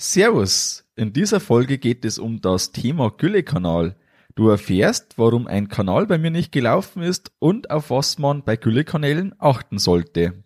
Servus! 0.00 0.84
In 0.94 1.12
dieser 1.12 1.40
Folge 1.40 1.76
geht 1.76 2.04
es 2.04 2.20
um 2.20 2.40
das 2.40 2.70
Thema 2.70 3.10
Güllekanal. 3.10 3.96
Du 4.36 4.48
erfährst, 4.48 5.14
warum 5.18 5.48
ein 5.48 5.66
Kanal 5.66 6.06
bei 6.06 6.18
mir 6.18 6.30
nicht 6.30 6.52
gelaufen 6.52 7.02
ist 7.02 7.32
und 7.40 7.72
auf 7.72 7.90
was 7.90 8.16
man 8.16 8.44
bei 8.44 8.54
Güllekanälen 8.54 9.34
achten 9.40 9.80
sollte. 9.80 10.44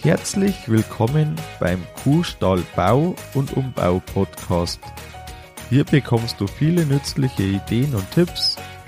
Herzlich 0.00 0.56
willkommen 0.70 1.36
beim 1.60 1.82
Kuhstall 2.02 2.62
Bau 2.74 3.14
und 3.34 3.54
Umbau 3.58 4.00
Podcast. 4.14 4.80
Hier 5.68 5.84
bekommst 5.84 6.40
du 6.40 6.46
viele 6.46 6.86
nützliche 6.86 7.42
Ideen 7.42 7.94
und 7.94 8.10
Tipps 8.10 8.56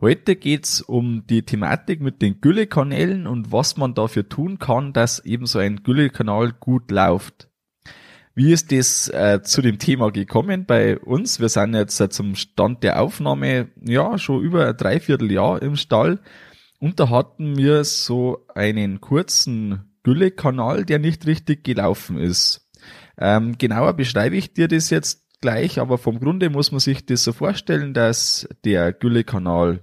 Heute 0.00 0.34
geht's 0.34 0.80
um 0.80 1.26
die 1.26 1.42
Thematik 1.42 2.00
mit 2.00 2.22
den 2.22 2.40
Güllekanälen 2.40 3.26
und 3.26 3.52
was 3.52 3.76
man 3.76 3.92
dafür 3.92 4.26
tun 4.26 4.58
kann, 4.58 4.94
dass 4.94 5.22
eben 5.26 5.44
so 5.44 5.58
ein 5.58 5.82
Güllekanal 5.82 6.52
gut 6.52 6.90
läuft. 6.90 7.50
Wie 8.34 8.50
ist 8.50 8.72
das 8.72 9.08
äh, 9.08 9.42
zu 9.42 9.60
dem 9.60 9.78
Thema 9.78 10.10
gekommen 10.10 10.64
bei 10.64 10.98
uns? 10.98 11.38
Wir 11.38 11.50
sind 11.50 11.74
jetzt 11.74 12.00
äh, 12.00 12.08
zum 12.08 12.34
Stand 12.34 12.82
der 12.82 13.02
Aufnahme 13.02 13.68
ja 13.84 14.16
schon 14.16 14.42
über 14.42 14.68
ein 14.68 14.76
Dreivierteljahr 14.78 15.60
im 15.60 15.76
Stall 15.76 16.20
und 16.78 16.98
da 16.98 17.10
hatten 17.10 17.58
wir 17.58 17.84
so 17.84 18.46
einen 18.54 19.02
kurzen 19.02 19.92
Güllekanal, 20.02 20.86
der 20.86 20.98
nicht 20.98 21.26
richtig 21.26 21.62
gelaufen 21.62 22.16
ist. 22.16 22.70
Ähm, 23.18 23.58
genauer 23.58 23.92
beschreibe 23.92 24.36
ich 24.36 24.54
dir 24.54 24.66
das 24.66 24.88
jetzt 24.88 25.26
gleich, 25.42 25.78
aber 25.78 25.98
vom 25.98 26.20
Grunde 26.20 26.48
muss 26.48 26.72
man 26.72 26.80
sich 26.80 27.04
das 27.04 27.22
so 27.22 27.34
vorstellen, 27.34 27.92
dass 27.92 28.48
der 28.64 28.94
Güllekanal 28.94 29.82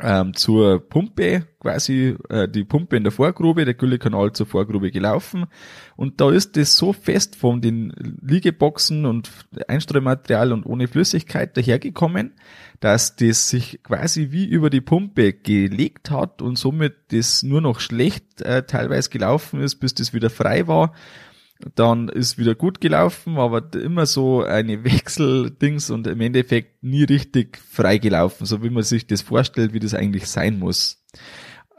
ähm, 0.00 0.34
zur 0.34 0.88
Pumpe, 0.88 1.46
quasi 1.60 2.16
äh, 2.28 2.48
die 2.48 2.64
Pumpe 2.64 2.96
in 2.96 3.02
der 3.02 3.12
Vorgrube, 3.12 3.64
der 3.64 3.74
Güllekanal 3.74 4.32
zur 4.32 4.46
Vorgrube 4.46 4.90
gelaufen. 4.90 5.46
Und 5.96 6.20
da 6.20 6.30
ist 6.30 6.56
das 6.56 6.76
so 6.76 6.92
fest 6.92 7.36
von 7.36 7.60
den 7.60 7.92
Liegeboxen 8.22 9.06
und 9.06 9.30
Einstreumaterial 9.66 10.52
und 10.52 10.66
ohne 10.66 10.88
Flüssigkeit 10.88 11.56
dahergekommen, 11.56 12.32
dass 12.80 13.16
das 13.16 13.48
sich 13.48 13.82
quasi 13.82 14.28
wie 14.30 14.46
über 14.46 14.70
die 14.70 14.80
Pumpe 14.80 15.32
gelegt 15.32 16.10
hat 16.10 16.42
und 16.42 16.56
somit 16.56 16.94
das 17.10 17.42
nur 17.42 17.60
noch 17.60 17.80
schlecht 17.80 18.40
äh, 18.42 18.64
teilweise 18.64 19.10
gelaufen 19.10 19.60
ist, 19.60 19.76
bis 19.76 19.94
das 19.94 20.12
wieder 20.12 20.30
frei 20.30 20.68
war 20.68 20.92
dann 21.74 22.08
ist 22.08 22.38
wieder 22.38 22.54
gut 22.54 22.80
gelaufen, 22.80 23.36
aber 23.38 23.72
immer 23.74 24.06
so 24.06 24.42
eine 24.42 24.84
Wechseldings 24.84 25.90
und 25.90 26.06
im 26.06 26.20
Endeffekt 26.20 26.82
nie 26.82 27.04
richtig 27.04 27.58
frei 27.58 27.98
gelaufen, 27.98 28.46
so 28.46 28.62
wie 28.62 28.70
man 28.70 28.84
sich 28.84 29.06
das 29.06 29.22
vorstellt, 29.22 29.72
wie 29.72 29.80
das 29.80 29.94
eigentlich 29.94 30.28
sein 30.28 30.58
muss. 30.58 31.04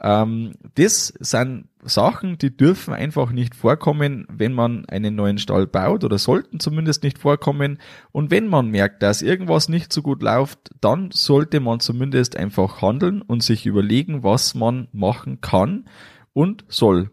Ähm, 0.02 0.54
das 0.74 1.08
sind 1.20 1.68
Sachen, 1.82 2.38
die 2.38 2.56
dürfen 2.56 2.94
einfach 2.94 3.32
nicht 3.32 3.54
vorkommen, 3.54 4.26
wenn 4.30 4.52
man 4.52 4.86
einen 4.86 5.14
neuen 5.14 5.38
Stall 5.38 5.66
baut 5.66 6.04
oder 6.04 6.18
sollten 6.18 6.60
zumindest 6.60 7.02
nicht 7.02 7.18
vorkommen. 7.18 7.78
Und 8.12 8.30
wenn 8.30 8.48
man 8.48 8.68
merkt, 8.68 9.02
dass 9.02 9.22
irgendwas 9.22 9.68
nicht 9.68 9.92
so 9.92 10.02
gut 10.02 10.22
läuft, 10.22 10.70
dann 10.80 11.10
sollte 11.10 11.60
man 11.60 11.80
zumindest 11.80 12.36
einfach 12.36 12.82
handeln 12.82 13.22
und 13.22 13.42
sich 13.42 13.66
überlegen, 13.66 14.22
was 14.22 14.54
man 14.54 14.88
machen 14.92 15.40
kann 15.40 15.86
und 16.32 16.64
soll. 16.68 17.10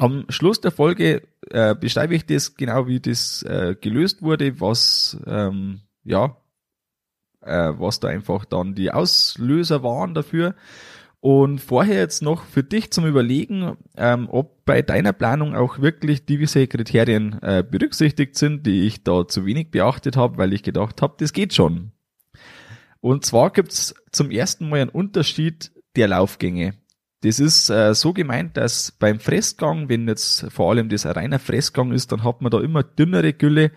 Am 0.00 0.24
Schluss 0.30 0.62
der 0.62 0.70
Folge 0.70 1.22
äh, 1.50 1.74
beschreibe 1.74 2.14
ich 2.14 2.24
das 2.24 2.54
genau, 2.54 2.86
wie 2.86 3.00
das 3.00 3.42
äh, 3.42 3.76
gelöst 3.78 4.22
wurde, 4.22 4.58
was 4.58 5.20
ähm, 5.26 5.82
ja, 6.04 6.38
äh, 7.42 7.72
was 7.76 8.00
da 8.00 8.08
einfach 8.08 8.46
dann 8.46 8.74
die 8.74 8.90
Auslöser 8.90 9.82
waren 9.82 10.14
dafür. 10.14 10.54
Und 11.20 11.58
vorher 11.58 11.98
jetzt 11.98 12.22
noch 12.22 12.44
für 12.44 12.62
dich 12.62 12.90
zum 12.92 13.04
Überlegen, 13.04 13.76
ähm, 13.94 14.26
ob 14.30 14.64
bei 14.64 14.80
deiner 14.80 15.12
Planung 15.12 15.54
auch 15.54 15.80
wirklich 15.80 16.24
diese 16.24 16.66
Kriterien 16.66 17.38
äh, 17.42 17.62
berücksichtigt 17.62 18.36
sind, 18.36 18.64
die 18.64 18.86
ich 18.86 19.04
da 19.04 19.28
zu 19.28 19.44
wenig 19.44 19.70
beachtet 19.70 20.16
habe, 20.16 20.38
weil 20.38 20.54
ich 20.54 20.62
gedacht 20.62 21.02
habe, 21.02 21.16
das 21.18 21.34
geht 21.34 21.52
schon. 21.52 21.92
Und 23.00 23.26
zwar 23.26 23.50
gibt's 23.50 23.94
zum 24.12 24.30
ersten 24.30 24.70
Mal 24.70 24.80
einen 24.80 24.90
Unterschied 24.90 25.72
der 25.94 26.08
Laufgänge. 26.08 26.79
Das 27.22 27.38
ist 27.38 27.68
äh, 27.68 27.94
so 27.94 28.14
gemeint, 28.14 28.56
dass 28.56 28.92
beim 28.92 29.20
Fressgang, 29.20 29.90
wenn 29.90 30.08
jetzt 30.08 30.50
vor 30.50 30.70
allem 30.70 30.88
das 30.88 31.04
ein 31.04 31.12
reiner 31.12 31.38
Fressgang 31.38 31.92
ist, 31.92 32.12
dann 32.12 32.24
hat 32.24 32.40
man 32.40 32.50
da 32.50 32.60
immer 32.60 32.82
dünnere 32.82 33.34
Gülle, 33.34 33.72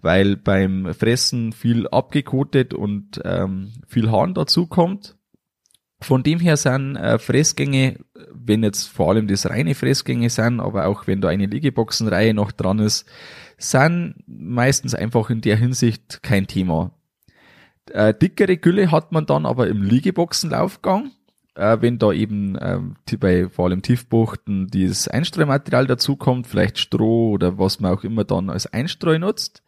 weil 0.00 0.36
beim 0.36 0.94
Fressen 0.94 1.52
viel 1.52 1.86
abgekotet 1.88 2.72
und 2.72 3.20
ähm, 3.24 3.72
viel 3.86 4.10
Hahn 4.10 4.32
dazu 4.32 4.66
kommt. 4.66 5.16
Von 6.00 6.22
dem 6.22 6.40
her 6.40 6.56
sind 6.56 6.96
äh, 6.96 7.18
Fressgänge, 7.18 7.98
wenn 8.32 8.62
jetzt 8.62 8.86
vor 8.86 9.10
allem 9.10 9.26
das 9.26 9.48
reine 9.48 9.74
Fressgänge 9.74 10.30
sind, 10.30 10.60
aber 10.60 10.86
auch 10.86 11.06
wenn 11.06 11.20
da 11.20 11.28
eine 11.28 11.46
Liegeboxenreihe 11.46 12.32
noch 12.32 12.52
dran 12.52 12.78
ist, 12.78 13.06
sind 13.58 14.14
meistens 14.26 14.94
einfach 14.94 15.28
in 15.28 15.42
der 15.42 15.56
Hinsicht 15.56 16.22
kein 16.22 16.46
Thema. 16.46 16.92
Äh, 17.90 18.14
dickere 18.14 18.56
Gülle 18.56 18.90
hat 18.90 19.12
man 19.12 19.26
dann 19.26 19.44
aber 19.44 19.68
im 19.68 19.82
Liegeboxenlaufgang 19.82 21.10
äh, 21.56 21.78
wenn 21.80 21.98
da 21.98 22.12
eben 22.12 22.56
ähm, 22.60 22.96
bei 23.18 23.48
vor 23.48 23.66
allem 23.66 23.82
Tiefbuchten 23.82 24.68
dieses 24.68 25.08
Einstreumaterial 25.08 25.86
dazukommt, 25.86 26.46
vielleicht 26.46 26.78
Stroh 26.78 27.32
oder 27.32 27.58
was 27.58 27.80
man 27.80 27.92
auch 27.92 28.04
immer 28.04 28.24
dann 28.24 28.50
als 28.50 28.66
Einstreu 28.72 29.18
nutzt. 29.18 29.62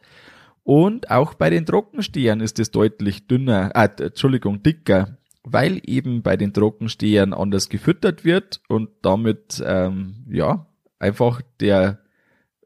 Und 0.63 1.09
auch 1.09 1.33
bei 1.33 1.49
den 1.49 1.65
Trockenstehern 1.65 2.41
ist 2.41 2.59
es 2.59 2.71
deutlich 2.71 3.27
dünner, 3.27 3.71
äh, 3.75 3.89
Entschuldigung, 4.03 4.61
dicker, 4.61 5.17
weil 5.43 5.81
eben 5.83 6.21
bei 6.21 6.37
den 6.37 6.53
Trockenstehern 6.53 7.33
anders 7.33 7.69
gefüttert 7.69 8.23
wird 8.23 8.61
und 8.67 8.89
damit 9.01 9.63
ähm, 9.65 10.25
ja 10.29 10.67
einfach 10.99 11.41
der 11.59 11.99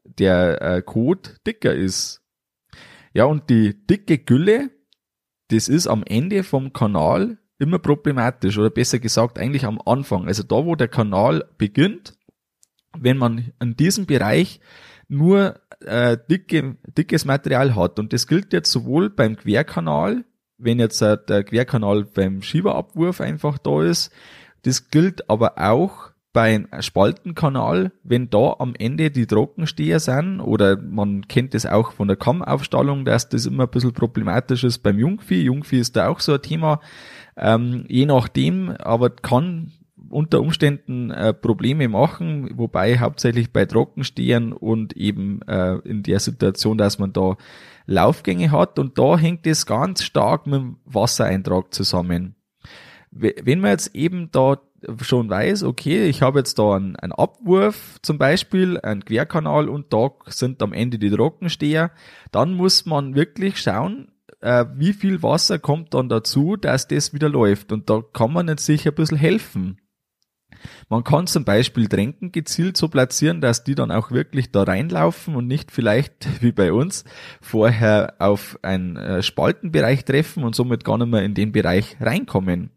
der 0.04 0.60
äh, 0.60 0.82
Kot 0.82 1.36
dicker 1.46 1.74
ist. 1.74 2.20
Ja, 3.14 3.24
und 3.24 3.48
die 3.48 3.86
dicke 3.86 4.18
Gülle, 4.18 4.70
das 5.48 5.68
ist 5.68 5.86
am 5.86 6.02
Ende 6.04 6.42
vom 6.42 6.72
Kanal 6.72 7.38
immer 7.58 7.78
problematisch 7.78 8.58
oder 8.58 8.70
besser 8.70 8.98
gesagt 8.98 9.38
eigentlich 9.38 9.64
am 9.64 9.80
Anfang. 9.84 10.26
Also 10.26 10.42
da, 10.42 10.64
wo 10.64 10.74
der 10.74 10.88
Kanal 10.88 11.44
beginnt, 11.58 12.14
wenn 12.98 13.16
man 13.16 13.52
in 13.60 13.76
diesem 13.76 14.06
Bereich 14.06 14.60
nur 15.08 15.60
äh, 15.80 16.16
dicke, 16.30 16.76
dickes 16.96 17.24
Material 17.24 17.74
hat. 17.74 17.98
Und 17.98 18.12
das 18.12 18.26
gilt 18.26 18.52
jetzt 18.52 18.70
sowohl 18.70 19.10
beim 19.10 19.36
Querkanal, 19.36 20.24
wenn 20.58 20.78
jetzt 20.78 21.00
äh, 21.02 21.16
der 21.28 21.44
Querkanal 21.44 22.04
beim 22.04 22.42
Schieberabwurf 22.42 23.20
einfach 23.20 23.58
da 23.58 23.82
ist. 23.82 24.10
Das 24.62 24.88
gilt 24.90 25.28
aber 25.28 25.58
auch 25.58 26.13
beim 26.34 26.66
Spaltenkanal, 26.80 27.92
wenn 28.02 28.28
da 28.28 28.56
am 28.58 28.74
Ende 28.76 29.12
die 29.12 29.26
Trockensteher 29.26 30.00
sind, 30.00 30.40
oder 30.40 30.76
man 30.76 31.28
kennt 31.28 31.54
das 31.54 31.64
auch 31.64 31.92
von 31.92 32.08
der 32.08 32.16
Kammaufstallung, 32.16 33.04
dass 33.04 33.28
das 33.28 33.46
immer 33.46 33.62
ein 33.62 33.70
bisschen 33.70 33.92
problematisch 33.94 34.64
ist 34.64 34.80
beim 34.80 34.98
Jungvieh. 34.98 35.44
Jungvieh 35.44 35.78
ist 35.78 35.96
da 35.96 36.08
auch 36.08 36.18
so 36.18 36.34
ein 36.34 36.42
Thema. 36.42 36.80
Ähm, 37.36 37.84
je 37.88 38.04
nachdem, 38.04 38.70
aber 38.70 39.10
kann 39.10 39.70
unter 40.10 40.40
Umständen 40.40 41.12
äh, 41.12 41.32
Probleme 41.32 41.88
machen, 41.88 42.50
wobei 42.58 42.98
hauptsächlich 42.98 43.52
bei 43.52 43.64
Trockenstehern 43.64 44.52
und 44.52 44.96
eben 44.96 45.40
äh, 45.42 45.76
in 45.84 46.02
der 46.02 46.18
Situation, 46.18 46.78
dass 46.78 46.98
man 46.98 47.12
da 47.12 47.36
Laufgänge 47.86 48.50
hat 48.50 48.80
und 48.80 48.98
da 48.98 49.16
hängt 49.16 49.46
es 49.46 49.66
ganz 49.66 50.02
stark 50.02 50.46
mit 50.46 50.60
dem 50.60 50.76
Wassereintrag 50.84 51.72
zusammen. 51.72 52.34
Wenn 53.12 53.60
man 53.60 53.70
jetzt 53.70 53.94
eben 53.94 54.30
da 54.32 54.58
schon 55.00 55.30
weiß, 55.30 55.62
okay, 55.62 56.06
ich 56.06 56.22
habe 56.22 56.40
jetzt 56.40 56.58
da 56.58 56.76
einen, 56.76 56.96
einen 56.96 57.12
Abwurf 57.12 57.98
zum 58.02 58.18
Beispiel, 58.18 58.78
einen 58.80 59.04
Querkanal 59.04 59.68
und 59.68 59.92
da 59.92 60.10
sind 60.26 60.62
am 60.62 60.72
Ende 60.72 60.98
die 60.98 61.10
Trockensteher, 61.10 61.90
dann 62.32 62.54
muss 62.54 62.86
man 62.86 63.14
wirklich 63.14 63.60
schauen, 63.60 64.12
äh, 64.40 64.66
wie 64.76 64.92
viel 64.92 65.22
Wasser 65.22 65.58
kommt 65.58 65.94
dann 65.94 66.08
dazu, 66.08 66.56
dass 66.56 66.86
das 66.86 67.12
wieder 67.12 67.28
läuft. 67.28 67.72
Und 67.72 67.88
da 67.88 68.02
kann 68.12 68.32
man 68.32 68.48
jetzt 68.48 68.66
sicher 68.66 68.90
ein 68.90 68.94
bisschen 68.94 69.18
helfen. 69.18 69.78
Man 70.88 71.04
kann 71.04 71.26
zum 71.26 71.44
Beispiel 71.44 71.88
Tränken 71.88 72.32
gezielt 72.32 72.76
so 72.76 72.88
platzieren, 72.88 73.40
dass 73.40 73.64
die 73.64 73.74
dann 73.74 73.90
auch 73.90 74.10
wirklich 74.10 74.50
da 74.50 74.62
reinlaufen 74.62 75.34
und 75.34 75.46
nicht 75.46 75.70
vielleicht 75.70 76.28
wie 76.42 76.52
bei 76.52 76.72
uns 76.72 77.04
vorher 77.40 78.14
auf 78.18 78.58
einen 78.62 78.96
äh, 78.96 79.22
Spaltenbereich 79.22 80.04
treffen 80.04 80.44
und 80.44 80.54
somit 80.54 80.84
gar 80.84 80.98
nicht 80.98 81.08
mehr 81.08 81.22
in 81.22 81.34
den 81.34 81.52
Bereich 81.52 81.96
reinkommen. 82.00 82.70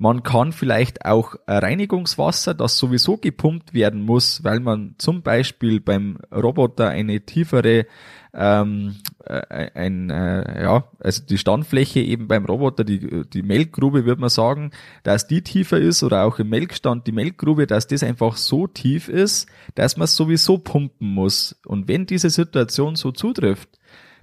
Man 0.00 0.22
kann 0.22 0.52
vielleicht 0.52 1.04
auch 1.04 1.34
Reinigungswasser, 1.48 2.54
das 2.54 2.78
sowieso 2.78 3.16
gepumpt 3.16 3.74
werden 3.74 4.02
muss, 4.02 4.44
weil 4.44 4.60
man 4.60 4.94
zum 4.98 5.22
Beispiel 5.22 5.80
beim 5.80 6.18
Roboter 6.32 6.88
eine 6.88 7.22
tiefere 7.22 7.86
ähm, 8.32 8.96
äh, 9.24 9.70
ein, 9.74 10.10
äh, 10.10 10.62
ja, 10.62 10.84
also 11.00 11.22
die 11.24 11.38
Standfläche 11.38 11.98
eben 11.98 12.28
beim 12.28 12.44
Roboter, 12.44 12.84
die, 12.84 13.24
die 13.28 13.42
Melkgrube, 13.42 14.04
würde 14.04 14.20
man 14.20 14.30
sagen, 14.30 14.70
dass 15.02 15.26
die 15.26 15.42
tiefer 15.42 15.78
ist 15.78 16.04
oder 16.04 16.24
auch 16.24 16.38
im 16.38 16.48
Melkstand 16.48 17.06
die 17.08 17.12
Melkgrube, 17.12 17.66
dass 17.66 17.88
das 17.88 18.04
einfach 18.04 18.36
so 18.36 18.68
tief 18.68 19.08
ist, 19.08 19.48
dass 19.74 19.96
man 19.96 20.04
es 20.04 20.14
sowieso 20.14 20.58
pumpen 20.58 21.08
muss. 21.08 21.60
Und 21.66 21.88
wenn 21.88 22.06
diese 22.06 22.30
Situation 22.30 22.94
so 22.94 23.10
zutrifft, 23.10 23.70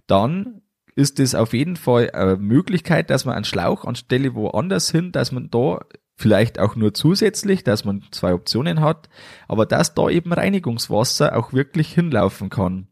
dann 0.07 0.62
ist 0.96 1.20
es 1.20 1.36
auf 1.36 1.54
jeden 1.54 1.76
Fall 1.76 2.12
eine 2.12 2.38
Möglichkeit, 2.38 3.10
dass 3.10 3.26
man 3.26 3.36
einen 3.36 3.46
Schlauch 3.46 3.86
anstelle 3.86 4.34
woanders 4.34 4.92
hin, 4.92 5.12
dass 5.12 5.32
man 5.32 5.50
da 5.50 5.80
vielleicht 6.18 6.60
auch 6.60 6.76
nur 6.76 6.94
zusätzlich, 6.94 7.64
dass 7.64 7.84
man 7.84 8.04
zwei 8.12 8.34
Optionen 8.34 8.80
hat, 8.80 9.10
aber 9.48 9.66
dass 9.66 9.94
da 9.94 10.10
eben 10.10 10.32
Reinigungswasser 10.32 11.38
auch 11.38 11.52
wirklich 11.52 11.94
hinlaufen 11.94 12.50
kann 12.50 12.88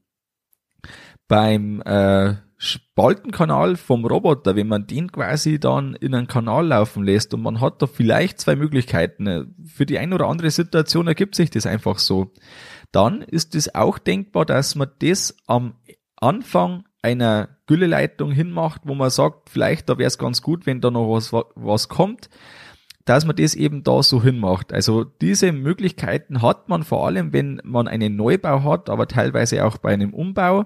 beim 1.27 1.81
äh, 1.81 2.35
Spaltenkanal 2.57 3.75
vom 3.75 4.05
Roboter, 4.05 4.55
wenn 4.55 4.67
man 4.67 4.87
den 4.87 5.11
quasi 5.11 5.59
dann 5.59 5.95
in 5.95 6.15
einen 6.15 6.27
Kanal 6.27 6.67
laufen 6.67 7.03
lässt 7.03 7.33
und 7.33 7.41
man 7.41 7.59
hat 7.59 7.81
da 7.81 7.87
vielleicht 7.87 8.39
zwei 8.39 8.55
Möglichkeiten. 8.55 9.53
Für 9.65 9.85
die 9.85 9.99
eine 9.99 10.15
oder 10.15 10.27
andere 10.27 10.51
Situation 10.51 11.07
ergibt 11.07 11.35
sich 11.35 11.49
das 11.49 11.65
einfach 11.65 11.99
so. 11.99 12.31
Dann 12.91 13.21
ist 13.21 13.55
es 13.55 13.73
auch 13.73 13.97
denkbar, 13.97 14.45
dass 14.45 14.75
man 14.75 14.91
das 14.99 15.35
am 15.45 15.75
Anfang 16.15 16.85
einer 17.03 17.49
Gülleleitung 17.67 18.31
hinmacht, 18.31 18.81
wo 18.85 18.95
man 18.95 19.09
sagt, 19.09 19.49
vielleicht 19.49 19.89
da 19.89 19.97
wäre 19.97 20.07
es 20.07 20.17
ganz 20.17 20.41
gut, 20.41 20.65
wenn 20.65 20.81
da 20.81 20.89
noch 20.89 21.13
was, 21.13 21.31
was 21.31 21.89
kommt, 21.89 22.29
dass 23.05 23.25
man 23.25 23.35
das 23.35 23.53
eben 23.53 23.83
da 23.83 24.01
so 24.01 24.23
hinmacht. 24.23 24.73
Also 24.73 25.03
diese 25.03 25.51
Möglichkeiten 25.51 26.41
hat 26.41 26.69
man 26.69 26.83
vor 26.83 27.05
allem, 27.05 27.33
wenn 27.33 27.61
man 27.63 27.87
einen 27.87 28.15
Neubau 28.15 28.63
hat, 28.63 28.89
aber 28.89 29.07
teilweise 29.07 29.65
auch 29.65 29.77
bei 29.77 29.93
einem 29.93 30.13
Umbau. 30.13 30.65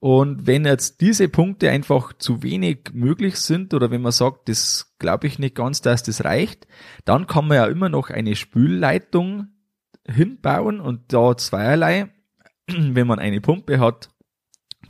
Und 0.00 0.48
wenn 0.48 0.64
jetzt 0.64 1.00
diese 1.00 1.28
Punkte 1.28 1.70
einfach 1.70 2.12
zu 2.14 2.42
wenig 2.42 2.90
möglich 2.92 3.36
sind 3.36 3.72
oder 3.72 3.92
wenn 3.92 4.02
man 4.02 4.10
sagt, 4.10 4.48
das 4.48 4.96
glaube 4.98 5.28
ich 5.28 5.38
nicht 5.38 5.54
ganz, 5.54 5.80
dass 5.80 6.02
das 6.02 6.24
reicht, 6.24 6.66
dann 7.04 7.28
kann 7.28 7.46
man 7.46 7.56
ja 7.56 7.66
immer 7.66 7.88
noch 7.88 8.10
eine 8.10 8.34
Spülleitung 8.34 9.46
hinbauen 10.04 10.80
und 10.80 11.12
da 11.12 11.36
zweierlei. 11.36 12.10
Wenn 12.66 13.06
man 13.06 13.20
eine 13.20 13.40
Pumpe 13.40 13.78
hat, 13.78 14.08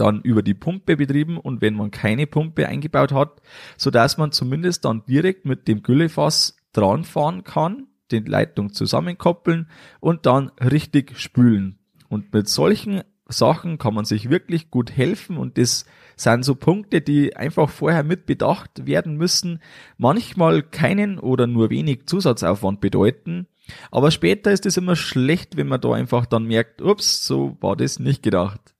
dann 0.02 0.20
über 0.20 0.43
die 0.43 0.54
Pumpe 0.54 0.96
betrieben 0.96 1.38
und 1.38 1.62
wenn 1.62 1.75
man 1.75 1.93
keine 1.93 2.26
Pumpe 2.26 2.66
eingebaut 2.66 3.12
hat, 3.12 3.40
so 3.76 3.90
dass 3.90 4.19
man 4.19 4.32
zumindest 4.32 4.84
dann 4.84 5.04
direkt 5.06 5.44
mit 5.44 5.69
dem 5.69 5.82
Güllefass 5.82 6.56
dran 6.72 7.04
fahren 7.04 7.44
kann, 7.44 7.87
den 8.10 8.26
Leitung 8.26 8.72
zusammenkoppeln 8.72 9.69
und 10.00 10.26
dann 10.26 10.50
richtig 10.60 11.19
spülen. 11.19 11.78
Und 12.08 12.34
mit 12.34 12.49
solchen 12.49 13.02
Sachen 13.28 13.78
kann 13.78 13.94
man 13.94 14.04
sich 14.04 14.28
wirklich 14.28 14.70
gut 14.70 14.90
helfen 14.90 15.37
und 15.37 15.56
das 15.56 15.87
sind 16.16 16.44
so 16.44 16.56
Punkte, 16.56 17.00
die 17.00 17.37
einfach 17.37 17.70
vorher 17.70 18.02
mit 18.02 18.26
bedacht 18.26 18.87
werden 18.87 19.16
müssen, 19.16 19.60
manchmal 19.99 20.62
keinen 20.62 21.19
oder 21.20 21.46
nur 21.46 21.70
wenig 21.70 22.06
Zusatzaufwand 22.06 22.81
bedeuten, 22.81 23.46
aber 23.93 24.10
später 24.10 24.50
ist 24.50 24.66
es 24.66 24.76
immer 24.76 24.96
schlecht, 24.96 25.56
wenn 25.56 25.69
man 25.69 25.81
da 25.81 25.93
einfach 25.93 26.26
dann 26.26 26.44
merkt, 26.44 26.82
ups, 26.82 27.25
so 27.25 27.56
war 27.60 27.76
das 27.76 28.00
nicht 28.00 28.22
gedacht. 28.22 28.72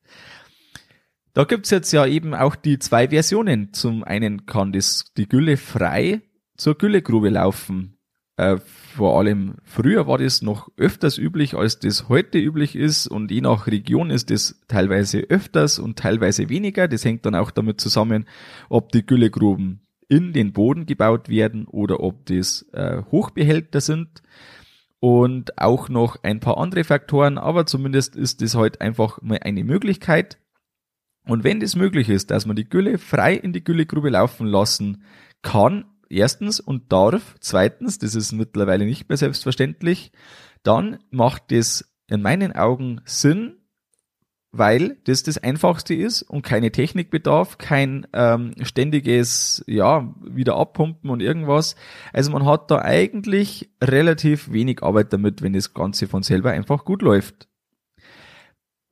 Da 1.35 1.45
gibt's 1.45 1.71
jetzt 1.71 1.93
ja 1.93 2.05
eben 2.07 2.35
auch 2.35 2.57
die 2.57 2.79
zwei 2.79 3.09
Versionen. 3.09 3.73
Zum 3.73 4.05
einen 4.05 4.45
kann 4.45 4.73
das 4.73 5.07
die 5.17 5.29
Gülle 5.29 5.57
frei 5.57 6.21
zur 6.57 6.77
Güllegrube 6.77 7.31
laufen. 7.31 7.97
Äh, 8.37 8.59
vor 8.59 9.19
allem 9.19 9.57
früher 9.65 10.07
war 10.07 10.19
das 10.19 10.43
noch 10.43 10.71
öfters 10.77 11.17
üblich, 11.17 11.55
als 11.55 11.79
das 11.79 12.09
heute 12.09 12.39
üblich 12.39 12.77
ist 12.77 13.07
und 13.07 13.31
je 13.31 13.41
nach 13.41 13.67
Region 13.67 14.11
ist 14.11 14.31
das 14.31 14.61
teilweise 14.69 15.21
öfters 15.21 15.79
und 15.79 15.99
teilweise 15.99 16.49
weniger. 16.49 16.89
Das 16.89 17.05
hängt 17.05 17.25
dann 17.25 17.35
auch 17.35 17.51
damit 17.51 17.81
zusammen, 17.81 18.27
ob 18.69 18.93
die 18.93 19.05
Güllegruben 19.05 19.81
in 20.09 20.35
den 20.35 20.53
Boden 20.53 20.85
gebaut 20.85 21.31
werden 21.31 21.67
oder 21.67 22.01
ob 22.01 22.27
das 22.27 22.67
äh, 22.73 23.03
Hochbehälter 23.11 23.81
sind 23.81 24.23
und 25.01 25.59
auch 25.59 25.89
noch 25.89 26.23
ein 26.23 26.41
paar 26.41 26.59
andere 26.59 26.85
Faktoren, 26.85 27.39
aber 27.39 27.65
zumindest 27.65 28.15
ist 28.17 28.43
das 28.43 28.55
heute 28.55 28.79
halt 28.79 28.81
einfach 28.83 29.23
mal 29.23 29.41
eine 29.43 29.65
Möglichkeit. 29.65 30.39
Und 31.25 31.45
wenn 31.45 31.61
das 31.61 31.77
möglich 31.77 32.09
ist, 32.09 32.31
dass 32.31 32.47
man 32.47 32.57
die 32.57 32.69
Gülle 32.69 32.99
frei 32.99 33.35
in 33.35 33.53
die 33.53 33.63
Güllegrube 33.63 34.11
laufen 34.11 34.47
lassen 34.47 35.05
kann, 35.43 35.85
erstens 36.13 36.61
und 36.61 36.93
darf. 36.93 37.37
Zweitens, 37.41 37.99
das 37.99 38.15
ist 38.15 38.33
mittlerweile 38.33 38.85
nicht 38.85 39.09
mehr 39.09 39.19
selbstverständlich. 39.19 40.13
Dann 40.63 40.99
macht 41.11 41.51
es 41.51 41.93
in 42.09 42.23
meinen 42.23 42.53
Augen 42.53 43.01
Sinn, 43.05 43.57
weil 44.53 44.99
das 45.05 45.23
das 45.23 45.39
Einfachste 45.39 45.95
ist 45.95 46.23
und 46.23 46.43
keine 46.43 46.71
Technik 46.71 47.11
bedarf, 47.11 47.57
kein 47.57 48.07
ähm, 48.13 48.53
ständiges, 48.63 49.65
ja, 49.67 50.15
wieder 50.23 50.57
abpumpen 50.57 51.09
und 51.09 51.23
irgendwas. 51.23 51.75
Also 52.13 52.31
man 52.31 52.45
hat 52.45 52.71
da 52.71 52.83
eigentlich 52.83 53.71
relativ 53.83 54.53
wenig 54.53 54.83
Arbeit 54.83 55.13
damit, 55.13 55.41
wenn 55.41 55.55
das 55.55 55.73
Ganze 55.73 56.07
von 56.07 56.23
selber 56.23 56.51
einfach 56.51 56.85
gut 56.85 57.01
läuft. 57.01 57.49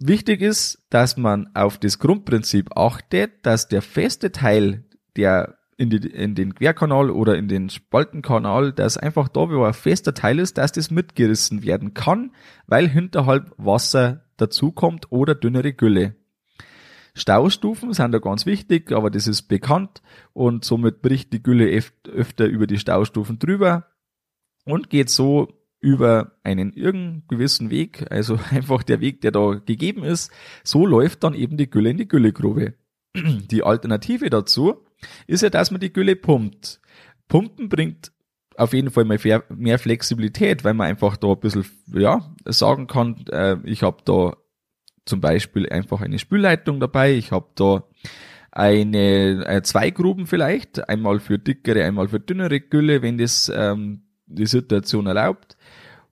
Wichtig 0.03 0.41
ist, 0.41 0.83
dass 0.89 1.19
man 1.19 1.51
auf 1.55 1.77
das 1.77 1.99
Grundprinzip 1.99 2.75
achtet, 2.75 3.45
dass 3.45 3.69
der 3.69 3.83
feste 3.83 4.33
Teil, 4.33 4.85
der 5.15 5.59
in, 5.77 5.91
die, 5.91 6.09
in 6.09 6.35
den 6.35 6.55
Querkanal 6.55 7.11
oder 7.11 7.37
in 7.37 7.49
den 7.49 7.69
Spaltenkanal, 7.69 8.73
dass 8.73 8.97
einfach 8.97 9.29
da, 9.29 9.51
wo 9.51 9.63
ein 9.63 9.75
fester 9.75 10.15
Teil 10.15 10.39
ist, 10.39 10.57
dass 10.57 10.73
das 10.73 10.91
mitgerissen 10.91 11.63
werden 11.63 11.93
kann, 11.93 12.33
weil 12.67 12.89
hinterhalb 12.89 13.53
Wasser 13.59 14.25
dazukommt 14.39 15.13
oder 15.13 15.35
dünnere 15.35 15.75
Gülle. 15.75 16.17
Staustufen 17.15 17.93
sind 17.93 18.13
da 18.13 18.21
ganz 18.21 18.47
wichtig, 18.47 18.93
aber 18.93 19.11
das 19.11 19.27
ist 19.27 19.43
bekannt 19.43 20.01
und 20.33 20.65
somit 20.65 21.03
bricht 21.03 21.33
die 21.35 21.43
Gülle 21.43 21.67
öfter 22.11 22.47
über 22.47 22.67
die 22.67 22.79
Staustufen 22.79 23.39
drüber 23.39 23.87
und 24.65 24.89
geht 24.89 25.11
so 25.11 25.60
über 25.81 26.33
einen 26.45 26.73
irgendeinen 26.73 27.25
gewissen 27.29 27.71
Weg, 27.71 28.07
also 28.11 28.39
einfach 28.51 28.83
der 28.83 29.01
Weg, 29.01 29.21
der 29.23 29.33
da 29.33 29.61
gegeben 29.65 30.05
ist, 30.05 30.31
so 30.63 30.87
läuft 30.87 31.25
dann 31.25 31.35
eben 31.35 31.57
die 31.57 31.71
Gülle 31.71 31.91
in 31.91 31.97
die 31.97 32.09
Güllegrube. 32.09 32.75
Die 33.51 33.65
Alternative 33.65 34.31
dazu 34.31 34.87
ist 35.27 35.43
ja, 35.43 35.51
dass 35.51 35.73
man 35.73 35.81
die 35.81 35.93
Gülle 35.93 36.15
pumpt. 36.15 36.81
Pumpen 37.27 37.69
bringt 37.69 38.13
auf 38.57 38.73
jeden 38.73 38.91
Fall 38.91 39.05
mehr, 39.05 39.79
Flexibilität, 39.79 40.63
weil 40.63 40.75
man 40.75 40.87
einfach 40.87 41.17
da 41.17 41.29
ein 41.33 41.41
bisschen, 41.41 41.65
ja, 41.93 42.31
sagen 42.45 42.87
kann, 42.87 43.25
äh, 43.33 43.57
ich 43.65 43.83
habe 43.83 44.03
da 44.05 44.37
zum 45.07 45.21
Beispiel 45.21 45.69
einfach 45.69 46.03
eine 46.03 46.19
Spülleitung 46.19 46.79
dabei, 46.79 47.15
ich 47.15 47.33
habe 47.33 47.49
da 47.55 47.85
eine, 48.53 49.47
äh, 49.47 49.63
zwei 49.63 49.91
Gruben 49.91 50.27
vielleicht, 50.27 50.89
einmal 50.89 51.21
für 51.21 51.39
dickere, 51.39 51.85
einmal 51.85 52.09
für 52.09 52.21
dünnere 52.21 52.61
Gülle, 52.61 53.03
wenn 53.03 53.17
das 53.17 53.51
ähm, 53.55 54.03
die 54.31 54.47
Situation 54.47 55.07
erlaubt. 55.07 55.57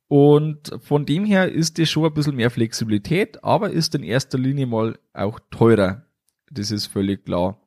Und 0.09 0.73
von 0.81 1.05
dem 1.05 1.25
her 1.25 1.53
ist 1.53 1.79
das 1.79 1.91
schon 1.91 2.07
ein 2.07 2.15
bisschen 2.15 2.37
mehr 2.37 2.51
Flexibilität, 2.51 3.45
aber 3.45 3.71
ist 3.71 3.95
in 3.95 4.03
erster 4.03 4.39
Linie 4.39 4.67
mal 4.67 4.99
auch 5.13 5.39
teurer. 5.51 6.07
Das 6.51 6.71
ist 6.71 6.87
völlig 6.87 7.27
klar. 7.27 7.61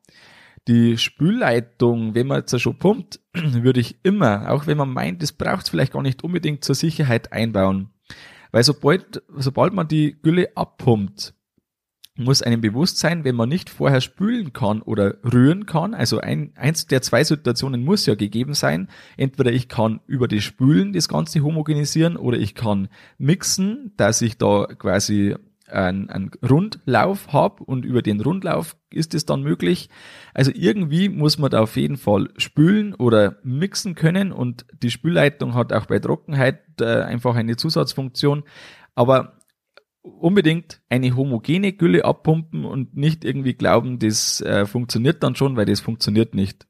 Die 0.68 0.98
Spülleitung, 0.98 2.14
wenn 2.14 2.26
man 2.26 2.38
jetzt 2.38 2.60
schon 2.60 2.78
pumpt, 2.78 3.20
würde 3.32 3.80
ich 3.80 3.96
immer, 4.02 4.50
auch 4.50 4.66
wenn 4.66 4.78
man 4.78 4.90
meint, 4.90 5.22
das 5.22 5.32
braucht 5.32 5.64
es 5.64 5.68
vielleicht 5.68 5.92
gar 5.92 6.02
nicht 6.02 6.24
unbedingt 6.24 6.64
zur 6.64 6.74
Sicherheit 6.74 7.32
einbauen. 7.32 7.90
Weil 8.50 8.64
sobald, 8.64 9.22
sobald 9.36 9.72
man 9.72 9.88
die 9.88 10.16
Gülle 10.20 10.50
abpumpt, 10.56 11.34
muss 12.16 12.42
einem 12.42 12.60
bewusst 12.60 12.98
sein, 12.98 13.24
wenn 13.24 13.34
man 13.34 13.48
nicht 13.48 13.70
vorher 13.70 14.00
spülen 14.00 14.52
kann 14.52 14.82
oder 14.82 15.14
rühren 15.24 15.64
kann, 15.64 15.94
also 15.94 16.18
ein, 16.18 16.52
eins 16.56 16.86
der 16.86 17.00
zwei 17.00 17.24
Situationen 17.24 17.84
muss 17.84 18.04
ja 18.06 18.14
gegeben 18.14 18.54
sein. 18.54 18.88
Entweder 19.16 19.50
ich 19.50 19.68
kann 19.68 20.00
über 20.06 20.28
das 20.28 20.44
Spülen 20.44 20.92
das 20.92 21.08
Ganze 21.08 21.42
homogenisieren 21.42 22.16
oder 22.16 22.38
ich 22.38 22.54
kann 22.54 22.88
mixen, 23.18 23.92
dass 23.96 24.20
ich 24.20 24.36
da 24.36 24.66
quasi 24.66 25.36
einen, 25.72 26.10
einen 26.10 26.30
Rundlauf 26.48 27.32
habe 27.32 27.64
und 27.64 27.84
über 27.84 28.02
den 28.02 28.20
Rundlauf 28.20 28.76
ist 28.90 29.14
es 29.14 29.24
dann 29.24 29.42
möglich. 29.42 29.88
Also 30.34 30.50
irgendwie 30.54 31.08
muss 31.08 31.38
man 31.38 31.50
da 31.50 31.60
auf 31.60 31.76
jeden 31.76 31.96
Fall 31.96 32.28
spülen 32.36 32.94
oder 32.94 33.38
mixen 33.42 33.94
können 33.94 34.32
und 34.32 34.66
die 34.82 34.90
Spülleitung 34.90 35.54
hat 35.54 35.72
auch 35.72 35.86
bei 35.86 35.98
Trockenheit 35.98 36.60
äh, 36.80 37.02
einfach 37.02 37.36
eine 37.36 37.56
Zusatzfunktion. 37.56 38.44
Aber 38.94 39.38
unbedingt 40.02 40.80
eine 40.88 41.16
homogene 41.16 41.72
Gülle 41.72 42.04
abpumpen 42.04 42.64
und 42.64 42.96
nicht 42.96 43.24
irgendwie 43.24 43.54
glauben, 43.54 43.98
das 43.98 44.40
äh, 44.40 44.66
funktioniert 44.66 45.22
dann 45.22 45.36
schon, 45.36 45.56
weil 45.56 45.66
das 45.66 45.80
funktioniert 45.80 46.34
nicht. 46.34 46.66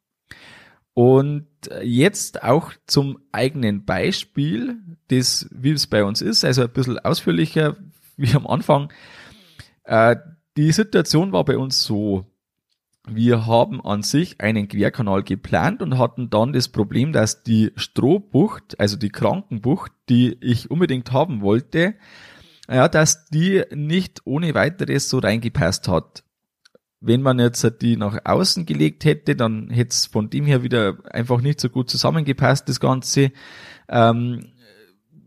Und 0.95 1.47
jetzt 1.83 2.43
auch 2.43 2.73
zum 2.87 3.19
eigenen 3.33 3.85
Beispiel, 3.85 4.79
das, 5.09 5.49
wie 5.51 5.71
es 5.71 5.87
bei 5.87 6.05
uns 6.05 6.21
ist, 6.21 6.45
also 6.45 6.63
ein 6.63 6.71
bisschen 6.71 6.99
ausführlicher 6.99 7.77
wie 8.17 8.35
am 8.35 8.47
Anfang. 8.47 8.93
Äh, 9.85 10.17
die 10.57 10.73
Situation 10.73 11.33
war 11.33 11.45
bei 11.45 11.57
uns 11.57 11.83
so. 11.83 12.27
wir 13.09 13.47
haben 13.47 13.81
an 13.81 14.03
sich 14.03 14.41
einen 14.41 14.69
Querkanal 14.69 15.23
geplant 15.23 15.83
und 15.83 15.99
hatten 15.99 16.29
dann 16.29 16.53
das 16.53 16.69
Problem, 16.69 17.13
dass 17.13 17.43
die 17.43 17.73
Strohbucht, 17.75 18.79
also 18.79 18.97
die 18.97 19.09
Krankenbucht, 19.09 19.93
die 20.11 20.37
ich 20.41 20.71
unbedingt 20.71 21.11
haben 21.11 21.41
wollte, 21.41 21.95
ja, 22.69 22.89
dass 22.89 23.27
die 23.27 23.63
nicht 23.75 24.21
ohne 24.25 24.55
weiteres 24.55 25.09
so 25.09 25.19
reingepasst 25.19 25.89
hat. 25.89 26.25
Wenn 27.01 27.23
man 27.23 27.41
jetzt 27.41 27.67
die 27.83 27.97
nach 27.97 28.19
außen 28.25 28.65
gelegt 28.65 29.05
hätte, 29.05 29.35
dann 29.35 29.71
hätte 29.71 29.91
es 29.91 30.07
von 30.07 30.31
dem 30.31 30.47
her 30.47 30.63
wieder 30.63 30.99
einfach 31.11 31.41
nicht 31.41 31.61
so 31.61 31.69
gut 31.69 31.91
zusammengepasst, 31.91 32.69
das 32.69 32.79
Ganze. 32.79 33.33
Ähm, 33.89 34.53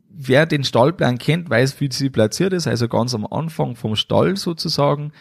wer 0.10 0.46
den 0.46 0.64
Stallplan 0.64 1.18
kennt, 1.18 1.50
weiß, 1.50 1.80
wie 1.82 1.90
sie 1.92 2.10
platziert 2.10 2.54
ist, 2.54 2.68
also 2.68 2.88
ganz 2.88 3.14
am 3.14 3.28
Anfang 3.28 3.76
vom 3.76 3.98
Stall 3.98 4.38
sozusagen. 4.38 5.12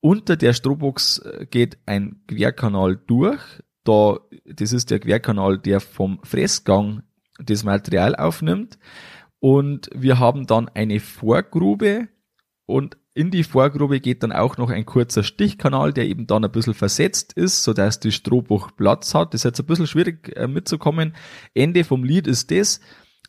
Unter 0.00 0.36
der 0.36 0.54
Strohbox 0.54 1.18
äh, 1.18 1.46
geht 1.48 1.78
ein 1.86 2.22
Querkanal 2.26 2.96
durch. 3.06 3.40
Da, 3.84 4.18
das 4.46 4.72
ist 4.72 4.90
der 4.90 5.00
Querkanal, 5.00 5.58
der 5.58 5.80
vom 5.80 6.20
Fressgang 6.24 7.02
das 7.38 7.64
Material 7.64 8.16
aufnimmt. 8.16 8.78
Und 9.42 9.90
wir 9.92 10.20
haben 10.20 10.46
dann 10.46 10.68
eine 10.68 11.00
Vorgrube 11.00 12.06
und 12.64 12.96
in 13.12 13.32
die 13.32 13.42
Vorgrube 13.42 13.98
geht 13.98 14.22
dann 14.22 14.30
auch 14.30 14.56
noch 14.56 14.70
ein 14.70 14.86
kurzer 14.86 15.24
Stichkanal, 15.24 15.92
der 15.92 16.06
eben 16.06 16.28
dann 16.28 16.44
ein 16.44 16.52
bisschen 16.52 16.74
versetzt 16.74 17.32
ist, 17.32 17.64
so 17.64 17.72
dass 17.72 17.98
die 17.98 18.12
Strohbuch 18.12 18.70
Platz 18.76 19.16
hat. 19.16 19.34
Das 19.34 19.40
ist 19.40 19.44
jetzt 19.44 19.58
ein 19.58 19.66
bisschen 19.66 19.88
schwierig 19.88 20.36
äh, 20.36 20.46
mitzukommen. 20.46 21.16
Ende 21.54 21.82
vom 21.82 22.04
Lied 22.04 22.28
ist 22.28 22.52
das, 22.52 22.80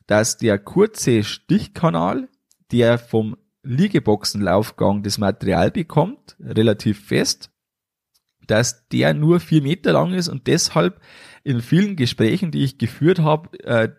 dass 0.05 0.37
der 0.37 0.59
kurze 0.59 1.23
Stichkanal, 1.23 2.29
der 2.71 2.99
vom 2.99 3.35
Liegeboxenlaufgang 3.63 5.01
das 5.01 5.17
Material 5.17 5.71
bekommt, 5.71 6.37
relativ 6.39 7.07
fest, 7.07 7.49
dass 8.45 8.87
der 8.89 9.15
nur 9.15 9.39
vier 9.39 9.63
Meter 9.63 9.93
lang 9.93 10.13
ist 10.13 10.29
und 10.29 10.45
deshalb 10.45 11.01
in 11.43 11.59
vielen 11.63 11.95
Gesprächen, 11.95 12.51
die 12.51 12.63
ich 12.63 12.77
geführt 12.77 13.17
habe, 13.17 13.59
äh, 13.63 13.89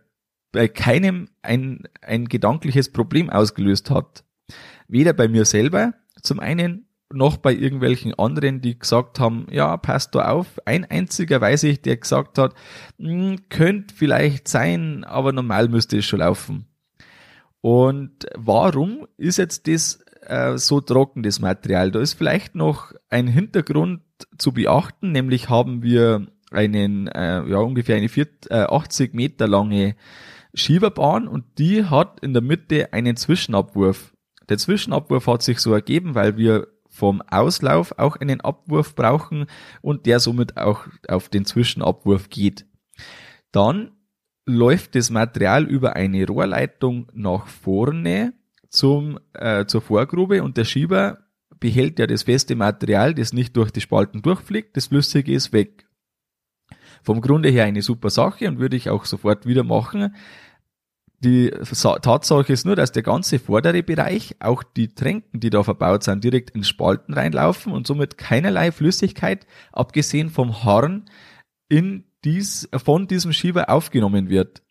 bei 0.55 0.69
keinem 0.69 1.29
ein, 1.43 1.83
ein 2.01 2.27
gedankliches 2.27 2.93
Problem 2.93 3.29
ausgelöst 3.29 3.91
hat. 3.91 4.25
Weder 4.87 5.13
bei 5.13 5.27
mir 5.27 5.45
selber, 5.45 5.95
zum 6.23 6.39
einen, 6.39 6.87
noch 7.13 7.37
bei 7.37 7.53
irgendwelchen 7.53 8.15
anderen, 8.15 8.61
die 8.61 8.79
gesagt 8.79 9.19
haben, 9.21 9.47
ja, 9.51 9.77
passt 9.77 10.15
da 10.15 10.31
auf. 10.31 10.61
Ein 10.65 10.85
einziger 10.85 11.41
weiß 11.41 11.65
ich, 11.65 11.83
der 11.83 11.97
gesagt 11.97 12.39
hat, 12.39 12.55
hm, 12.99 13.49
könnte 13.49 13.95
vielleicht 13.95 14.49
sein, 14.49 15.05
aber 15.05 15.33
normal 15.33 15.69
müsste 15.69 15.99
es 15.99 16.07
schon 16.07 16.21
laufen. 16.21 16.67
Und 17.61 18.27
warum 18.37 19.07
ist 19.17 19.39
jetzt 19.39 19.67
das 19.67 20.05
äh, 20.23 20.57
so 20.57 20.81
trocken, 20.81 21.25
das 21.25 21.41
Material? 21.41 21.91
Da 21.91 22.01
ist 22.01 22.15
vielleicht 22.15 22.55
noch 22.55 22.93
ein 23.11 23.27
Hintergrund 23.27 24.03
zu 24.39 24.53
beachten, 24.53 25.11
nämlich 25.11 25.49
haben 25.49 25.83
wir 25.83 26.29
einen, 26.53 27.09
äh, 27.09 27.45
ja, 27.49 27.59
ungefähr 27.59 27.97
eine 27.97 28.09
40, 28.09 28.51
äh, 28.51 28.55
80 28.55 29.15
Meter 29.15 29.49
lange 29.49 29.97
Schieberbahn 30.55 31.29
und 31.29 31.45
die 31.59 31.85
hat 31.85 32.21
in 32.21 32.33
der 32.33 32.43
Mitte 32.43 32.93
einen 32.93 33.17
Zwischenabwurf. 33.17 34.15
Der 34.49 34.59
Zwischenabwurf 34.59 35.27
hat 35.27 35.43
sich 35.43 35.59
so 35.59 35.73
ergeben, 35.73 36.15
weil 36.15 36.37
wir 36.37 36.69
vom 36.89 37.23
Auslauf 37.23 37.99
auch 37.99 38.17
einen 38.17 38.41
Abwurf 38.41 38.95
brauchen 38.95 39.47
und 39.83 40.07
der 40.07 40.21
somit 40.21 40.57
auch 40.57 40.87
auf 41.09 41.29
den 41.29 41.45
Zwischenabwurf 41.45 42.31
geht. 42.31 42.67
Dann 43.51 43.93
läuft 44.47 44.95
das 44.95 45.11
Material 45.11 45.65
über 45.65 45.97
eine 45.97 46.27
Rohrleitung 46.27 47.11
nach 47.13 47.47
vorne 47.47 48.35
zum, 48.69 49.19
äh, 49.33 49.67
zur 49.67 49.81
Vorgrube 49.81 50.43
und 50.43 50.57
der 50.57 50.65
Schieber 50.65 51.19
behält 51.59 51.99
ja 51.99 52.07
das 52.07 52.25
feste 52.25 52.57
Material, 52.57 53.15
das 53.15 53.33
nicht 53.33 53.57
durch 53.57 53.71
die 53.71 53.81
Spalten 53.81 54.23
durchfliegt, 54.23 54.77
das 54.77 54.89
Flüssige 54.89 55.33
ist 55.33 55.53
weg. 55.53 55.87
Vom 57.05 57.21
Grunde 57.21 57.51
her 57.51 57.65
eine 57.65 57.83
super 57.83 58.11
Sache 58.11 58.49
und 58.49 58.59
würde 58.59 58.77
ich 58.77 58.91
auch 58.91 59.05
sofort 59.05 59.47
wieder 59.47 59.63
machen. 59.63 60.15
Die 61.21 61.51
Tatsache 61.51 62.53
ist 62.53 62.67
nur, 62.67 62.77
dass 62.77 62.93
der 62.93 63.03
ganze 63.03 63.39
vordere 63.39 63.83
Bereich, 63.83 64.37
auch 64.41 64.63
die 64.63 64.89
Tränken, 64.89 65.41
die 65.41 65.51
da 65.51 65.63
verbaut 65.63 66.03
sind, 66.03 66.25
direkt 66.25 66.51
in 66.51 66.65
Spalten 66.65 67.15
reinlaufen 67.15 67.73
und 67.73 67.87
somit 67.87 68.19
keinerlei 68.19 68.73
Flüssigkeit, 68.73 69.47
abgesehen 69.73 70.29
vom 70.29 70.65
Horn, 70.65 71.05
in 71.69 72.05
dies, 72.25 72.69
von 72.75 73.07
diesem 73.07 73.33
Schieber 73.33 73.71
aufgenommen 73.71 74.29
wird. 74.29 74.63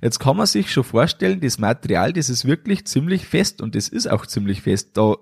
Jetzt 0.00 0.18
kann 0.18 0.36
man 0.36 0.46
sich 0.46 0.70
schon 0.70 0.84
vorstellen, 0.84 1.40
das 1.40 1.58
Material, 1.58 2.12
das 2.12 2.30
ist 2.30 2.46
wirklich 2.46 2.86
ziemlich 2.86 3.26
fest 3.26 3.60
und 3.60 3.74
das 3.74 3.88
ist 3.88 4.10
auch 4.10 4.26
ziemlich 4.26 4.62
fest. 4.62 4.96
Da, 4.96 5.16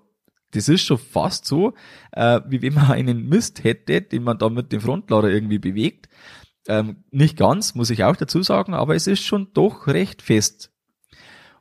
das 0.53 0.69
ist 0.69 0.83
schon 0.83 0.99
fast 0.99 1.47
so, 1.47 1.75
äh, 2.13 2.41
wie 2.47 2.63
wenn 2.63 2.75
man 2.75 2.93
einen 2.93 3.29
Mist 3.29 3.65
hätte, 3.65 4.03
den 4.03 4.23
man 4.23 4.39
da 4.39 4.49
mit 4.49 4.73
dem 4.73 4.81
Frontlader 4.81 5.31
irgendwie 5.31 5.59
bewegt. 5.59 6.09
Ähm, 6.69 7.05
nicht 7.11 7.37
ganz, 7.37 7.75
muss 7.75 7.91
ich 7.91 8.05
auch 8.05 8.17
dazu 8.17 8.43
sagen, 8.43 8.75
aber 8.75 8.95
es 8.95 9.07
ist 9.07 9.23
schon 9.23 9.53
doch 9.53 9.87
recht 9.87 10.23
fest. 10.23 10.73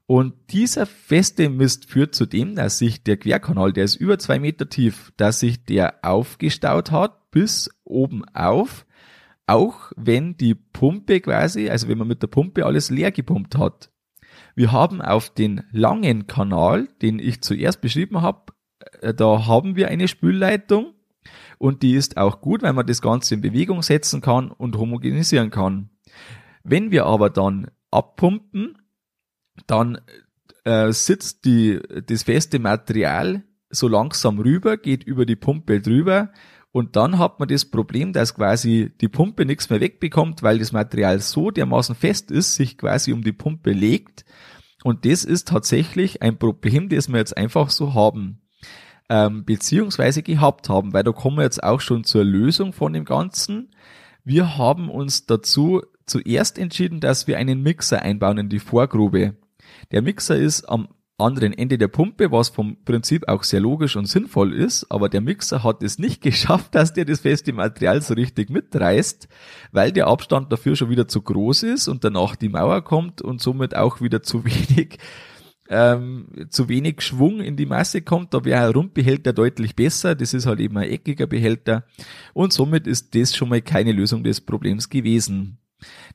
Und 0.07 0.33
dieser 0.51 0.85
feste 0.85 1.49
Mist 1.49 1.89
führt 1.89 2.13
zu 2.13 2.25
dem, 2.25 2.55
dass 2.55 2.77
sich 2.77 3.03
der 3.03 3.17
Querkanal, 3.17 3.73
der 3.73 3.85
ist 3.85 3.95
über 3.95 4.19
zwei 4.19 4.39
Meter 4.39 4.69
tief, 4.69 5.11
dass 5.17 5.39
sich 5.39 5.65
der 5.65 6.03
aufgestaut 6.03 6.91
hat 6.91 7.31
bis 7.31 7.69
oben 7.83 8.23
auf 8.33 8.85
auch 9.47 9.91
wenn 9.95 10.37
die 10.37 10.55
Pumpe 10.55 11.19
quasi, 11.21 11.69
also 11.69 11.87
wenn 11.87 11.97
man 11.97 12.07
mit 12.07 12.21
der 12.21 12.27
Pumpe 12.27 12.65
alles 12.65 12.89
leer 12.89 13.11
gepumpt 13.11 13.57
hat. 13.57 13.91
Wir 14.55 14.71
haben 14.71 15.01
auf 15.01 15.29
den 15.29 15.63
langen 15.71 16.27
Kanal, 16.27 16.87
den 17.01 17.19
ich 17.19 17.41
zuerst 17.41 17.81
beschrieben 17.81 18.21
habe, 18.21 18.53
äh, 19.01 19.13
da 19.13 19.45
haben 19.45 19.75
wir 19.75 19.89
eine 19.89 20.07
Spülleitung 20.07 20.94
und 21.57 21.83
die 21.83 21.93
ist 21.93 22.17
auch 22.17 22.41
gut, 22.41 22.61
weil 22.61 22.73
man 22.73 22.87
das 22.87 23.01
Ganze 23.01 23.35
in 23.35 23.41
Bewegung 23.41 23.81
setzen 23.81 24.21
kann 24.21 24.51
und 24.51 24.77
homogenisieren 24.77 25.51
kann. 25.51 25.89
Wenn 26.63 26.91
wir 26.91 27.05
aber 27.05 27.29
dann 27.29 27.71
abpumpen, 27.91 28.77
dann 29.67 29.99
äh, 30.63 30.91
sitzt 30.91 31.45
die, 31.45 31.79
das 32.07 32.23
feste 32.23 32.59
Material 32.59 33.43
so 33.69 33.87
langsam 33.87 34.39
rüber, 34.39 34.77
geht 34.77 35.03
über 35.03 35.25
die 35.25 35.35
Pumpe 35.35 35.81
drüber 35.81 36.31
und 36.75 36.97
dann 36.97 37.19
hat 37.19 37.39
man 37.39 37.47
das 37.47 37.63
Problem, 37.63 38.11
dass 38.11 38.35
quasi 38.35 38.91
die 38.99 39.07
Pumpe 39.07 39.45
nichts 39.45 39.69
mehr 39.69 39.79
wegbekommt, 39.79 40.43
weil 40.43 40.59
das 40.59 40.73
Material 40.73 41.21
so 41.21 41.49
dermaßen 41.49 41.95
fest 41.95 42.31
ist, 42.31 42.55
sich 42.55 42.77
quasi 42.77 43.13
um 43.13 43.23
die 43.23 43.31
Pumpe 43.31 43.71
legt. 43.71 44.25
Und 44.83 45.05
das 45.05 45.23
ist 45.23 45.47
tatsächlich 45.47 46.21
ein 46.21 46.37
Problem, 46.37 46.89
das 46.89 47.07
wir 47.07 47.17
jetzt 47.17 47.37
einfach 47.37 47.69
so 47.69 47.93
haben. 47.93 48.41
Ähm, 49.07 49.45
beziehungsweise 49.45 50.23
gehabt 50.23 50.67
haben, 50.67 50.93
weil 50.93 51.03
da 51.03 51.11
kommen 51.11 51.37
wir 51.37 51.43
jetzt 51.43 51.63
auch 51.63 51.79
schon 51.79 52.03
zur 52.03 52.23
Lösung 52.23 52.73
von 52.73 52.91
dem 52.91 53.05
Ganzen. 53.05 53.69
Wir 54.23 54.57
haben 54.57 54.89
uns 54.89 55.27
dazu 55.27 55.83
zuerst 56.07 56.57
entschieden, 56.57 56.99
dass 56.99 57.27
wir 57.27 57.37
einen 57.37 57.61
Mixer 57.61 58.01
einbauen 58.01 58.39
in 58.39 58.49
die 58.49 58.59
Vorgrube. 58.59 59.35
Der 59.91 60.01
Mixer 60.01 60.37
ist 60.37 60.67
am 60.67 60.87
anderen 61.17 61.53
Ende 61.53 61.77
der 61.77 61.87
Pumpe, 61.87 62.31
was 62.31 62.49
vom 62.49 62.83
Prinzip 62.83 63.27
auch 63.27 63.43
sehr 63.43 63.61
logisch 63.61 63.95
und 63.95 64.05
sinnvoll 64.05 64.53
ist, 64.53 64.91
aber 64.91 65.07
der 65.07 65.21
Mixer 65.21 65.63
hat 65.63 65.81
es 65.81 65.97
nicht 65.97 66.21
geschafft, 66.21 66.75
dass 66.75 66.93
der 66.93 67.05
das 67.05 67.21
feste 67.21 67.53
Material 67.53 68.01
so 68.01 68.15
richtig 68.15 68.49
mitreißt, 68.49 69.27
weil 69.71 69.91
der 69.91 70.07
Abstand 70.07 70.51
dafür 70.51 70.75
schon 70.75 70.89
wieder 70.89 71.07
zu 71.07 71.21
groß 71.21 71.63
ist 71.63 71.87
und 71.87 72.03
danach 72.03 72.35
die 72.35 72.49
Mauer 72.49 72.83
kommt 72.83 73.21
und 73.21 73.41
somit 73.41 73.75
auch 73.75 74.01
wieder 74.01 74.23
zu 74.23 74.43
wenig 74.45 74.99
ähm, 75.69 76.27
zu 76.49 76.69
wenig 76.69 77.01
Schwung 77.01 77.39
in 77.39 77.57
die 77.57 77.65
Masse 77.65 78.01
kommt, 78.01 78.33
da 78.33 78.45
wäre 78.45 78.67
ein 78.67 78.73
Rundbehälter 78.73 79.33
deutlich 79.33 79.75
besser, 79.75 80.15
das 80.15 80.33
ist 80.33 80.45
halt 80.45 80.59
eben 80.59 80.77
ein 80.77 80.89
eckiger 80.89 81.27
Behälter 81.27 81.85
und 82.33 82.53
somit 82.53 82.87
ist 82.87 83.15
das 83.15 83.35
schon 83.35 83.49
mal 83.49 83.61
keine 83.61 83.91
Lösung 83.91 84.23
des 84.23 84.41
Problems 84.41 84.89
gewesen. 84.89 85.57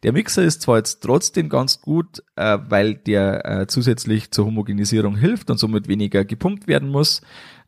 Der 0.03 0.13
Mixer 0.13 0.43
ist 0.43 0.63
zwar 0.63 0.79
jetzt 0.79 1.03
trotzdem 1.03 1.49
ganz 1.49 1.81
gut, 1.81 2.23
äh, 2.37 2.59
weil 2.69 2.95
der 2.95 3.45
äh, 3.45 3.67
zusätzlich 3.67 4.31
zur 4.31 4.47
Homogenisierung 4.47 5.17
hilft 5.17 5.51
und 5.51 5.59
somit 5.59 5.87
weniger 5.87 6.25
gepumpt 6.25 6.67
werden 6.67 6.89
muss. 6.89 7.21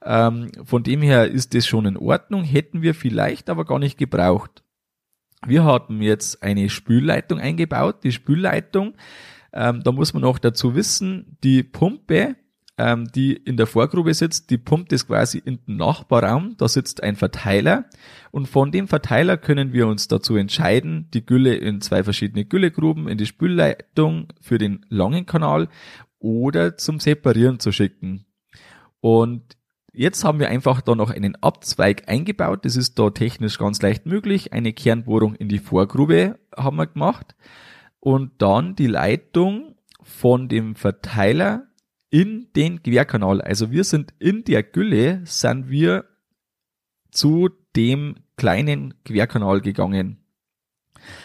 Ähm, 0.04 0.50
von 0.64 0.82
dem 0.82 1.02
her 1.02 1.28
ist 1.28 1.54
das 1.54 1.66
schon 1.66 1.84
in 1.84 1.96
Ordnung, 1.96 2.44
hätten 2.44 2.82
wir 2.82 2.94
vielleicht 2.94 3.50
aber 3.50 3.64
gar 3.64 3.78
nicht 3.78 3.98
gebraucht. 3.98 4.62
Wir 5.46 5.64
hatten 5.64 6.00
jetzt 6.00 6.42
eine 6.42 6.70
Spülleitung 6.70 7.40
eingebaut. 7.40 8.04
Die 8.04 8.12
Spülleitung, 8.12 8.94
ähm, 9.52 9.82
da 9.82 9.92
muss 9.92 10.14
man 10.14 10.24
auch 10.24 10.38
dazu 10.38 10.74
wissen, 10.74 11.36
die 11.42 11.62
Pumpe 11.62 12.36
ähm, 12.78 13.10
die 13.14 13.34
in 13.34 13.56
der 13.56 13.66
Vorgrube 13.66 14.14
sitzt, 14.14 14.50
die 14.50 14.58
pumpt 14.58 14.92
es 14.92 15.06
quasi 15.06 15.38
in 15.38 15.58
den 15.66 15.76
Nachbarraum. 15.76 16.56
Da 16.56 16.68
sitzt 16.68 17.02
ein 17.02 17.16
Verteiler 17.16 17.84
und 18.30 18.48
von 18.48 18.72
dem 18.72 18.88
Verteiler 18.88 19.36
können 19.36 19.72
wir 19.72 19.86
uns 19.86 20.08
dazu 20.08 20.36
entscheiden, 20.36 21.08
die 21.12 21.24
Gülle 21.24 21.54
in 21.54 21.80
zwei 21.80 22.02
verschiedene 22.02 22.44
Güllegruben 22.44 23.08
in 23.08 23.18
die 23.18 23.26
Spülleitung 23.26 24.28
für 24.40 24.58
den 24.58 24.86
langen 24.88 25.26
Kanal 25.26 25.68
oder 26.18 26.76
zum 26.76 26.98
Separieren 26.98 27.60
zu 27.60 27.72
schicken. 27.72 28.26
Und 29.00 29.56
Jetzt 29.94 30.24
haben 30.24 30.38
wir 30.38 30.48
einfach 30.48 30.80
da 30.80 30.94
noch 30.94 31.10
einen 31.10 31.36
Abzweig 31.42 32.08
eingebaut. 32.08 32.64
Das 32.64 32.76
ist 32.76 32.98
da 32.98 33.10
technisch 33.10 33.58
ganz 33.58 33.82
leicht 33.82 34.06
möglich. 34.06 34.54
Eine 34.54 34.72
Kernbohrung 34.72 35.34
in 35.34 35.50
die 35.50 35.58
Vorgrube 35.58 36.38
haben 36.56 36.78
wir 36.78 36.86
gemacht. 36.86 37.34
Und 38.04 38.32
dann 38.42 38.74
die 38.74 38.88
Leitung 38.88 39.76
von 40.02 40.48
dem 40.48 40.74
Verteiler 40.74 41.68
in 42.10 42.48
den 42.56 42.82
Querkanal. 42.82 43.40
Also 43.40 43.70
wir 43.70 43.84
sind 43.84 44.12
in 44.18 44.42
der 44.42 44.64
Gülle, 44.64 45.20
sind 45.24 45.70
wir 45.70 46.04
zu 47.12 47.48
dem 47.76 48.16
kleinen 48.36 48.94
Querkanal 49.04 49.60
gegangen. 49.60 50.18